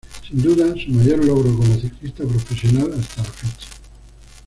[0.27, 3.67] Sin duda, su mayor logro como ciclista profesional hasta la fecha.